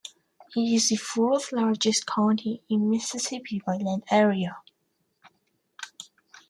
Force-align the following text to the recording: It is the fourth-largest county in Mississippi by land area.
It 0.55 0.61
is 0.63 0.89
the 0.89 0.95
fourth-largest 0.95 2.07
county 2.07 2.63
in 2.67 2.89
Mississippi 2.89 3.61
by 3.63 3.75
land 3.77 4.03
area. 4.09 4.57